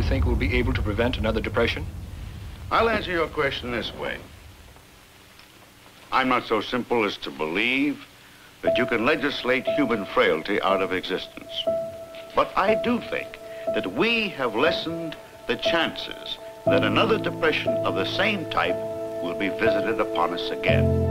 [0.00, 1.86] you think will be able to prevent another depression?
[2.70, 4.16] I'll answer your question this way.
[6.10, 8.06] I'm not so simple as to believe
[8.62, 11.52] that you can legislate human frailty out of existence.
[12.34, 13.28] But I do think
[13.74, 15.16] that we have lessened
[15.46, 18.76] the chances that another depression of the same type
[19.22, 21.09] will be visited upon us again.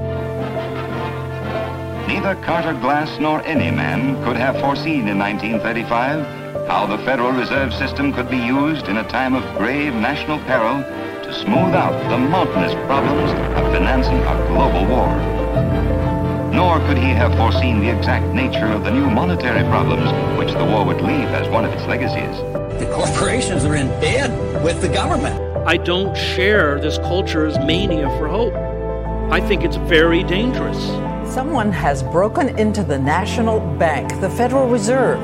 [2.20, 7.74] Neither Carter Glass nor any man could have foreseen in 1935 how the Federal Reserve
[7.74, 10.84] System could be used in a time of grave national peril
[11.24, 15.08] to smooth out the mountainous problems of financing a global war.
[16.52, 20.66] Nor could he have foreseen the exact nature of the new monetary problems which the
[20.66, 22.36] war would leave as one of its legacies.
[22.82, 25.40] The corporations are in bed with the government.
[25.66, 28.56] I don't share this culture's mania for hope.
[29.32, 31.09] I think it's very dangerous.
[31.30, 35.20] Someone has broken into the National Bank, the Federal Reserve,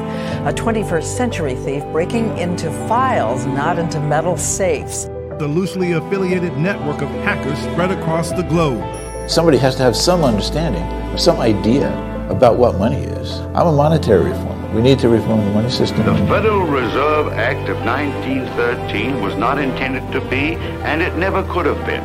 [0.46, 5.06] a 21st century thief breaking into files, not into metal safes.
[5.40, 8.84] The loosely affiliated network of hackers spread across the globe.
[9.28, 11.90] Somebody has to have some understanding or some idea
[12.30, 13.40] about what money is.
[13.56, 14.76] I'm a monetary reformer.
[14.76, 16.06] We need to reform the money system.
[16.06, 20.54] The Federal Reserve Act of 1913 was not intended to be,
[20.86, 22.04] and it never could have been,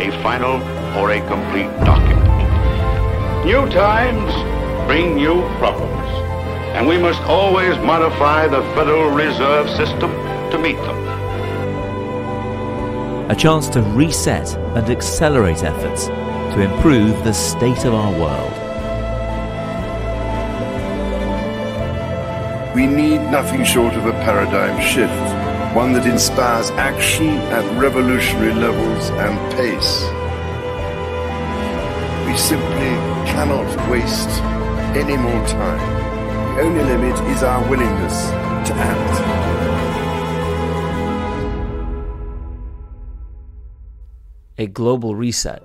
[0.00, 0.62] a final
[0.98, 2.11] or a complete document.
[3.44, 4.32] New times
[4.86, 6.08] bring new problems,
[6.76, 10.12] and we must always modify the Federal Reserve System
[10.52, 10.96] to meet them.
[13.28, 18.52] A chance to reset and accelerate efforts to improve the state of our world.
[22.76, 29.10] We need nothing short of a paradigm shift, one that inspires action at revolutionary levels
[29.10, 30.21] and pace.
[32.26, 32.92] We simply
[33.26, 34.28] cannot waste
[34.96, 36.56] any more time.
[36.56, 38.30] The only limit is our willingness
[38.68, 39.42] to act.
[44.58, 45.62] A global reset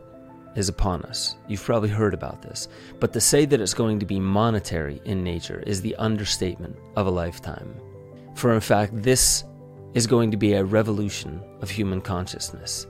[0.56, 1.36] is upon us.
[1.48, 2.68] You've probably heard about this.
[3.00, 7.06] But to say that it's going to be monetary in nature is the understatement of
[7.06, 7.76] a lifetime.
[8.34, 9.44] For in fact, this
[9.94, 12.88] is going to be a revolution of human consciousness.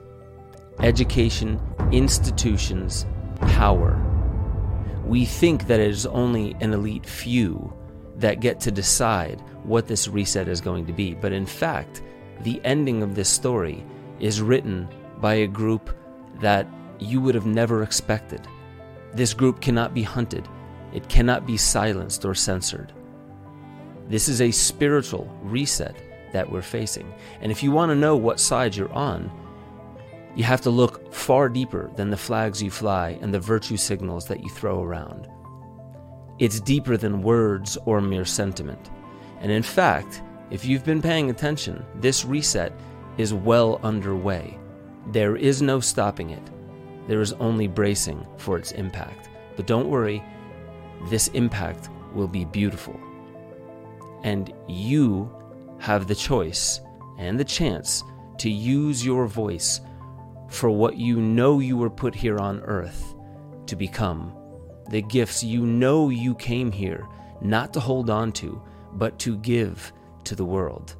[0.80, 1.60] Education,
[1.92, 3.04] institutions,
[3.40, 4.00] power.
[5.04, 7.72] We think that it is only an elite few
[8.16, 11.14] that get to decide what this reset is going to be.
[11.14, 12.02] But in fact,
[12.42, 13.84] the ending of this story
[14.20, 14.88] is written
[15.20, 15.96] by a group
[16.40, 16.66] that
[16.98, 18.46] you would have never expected.
[19.14, 20.48] This group cannot be hunted,
[20.92, 22.92] it cannot be silenced or censored.
[24.08, 25.96] This is a spiritual reset
[26.32, 27.12] that we're facing.
[27.40, 29.30] And if you want to know what side you're on,
[30.38, 34.26] you have to look far deeper than the flags you fly and the virtue signals
[34.26, 35.28] that you throw around.
[36.38, 38.88] It's deeper than words or mere sentiment.
[39.40, 40.22] And in fact,
[40.52, 42.72] if you've been paying attention, this reset
[43.16, 44.56] is well underway.
[45.08, 46.50] There is no stopping it.
[47.08, 49.28] There is only bracing for its impact.
[49.56, 50.22] But don't worry,
[51.10, 52.94] this impact will be beautiful.
[54.22, 55.34] And you
[55.78, 56.80] have the choice
[57.18, 58.04] and the chance
[58.36, 59.80] to use your voice
[60.48, 63.14] for what you know you were put here on earth
[63.66, 64.34] to become.
[64.90, 67.06] The gifts you know you came here
[67.40, 68.60] not to hold on to,
[68.94, 69.92] but to give
[70.24, 70.96] to the world.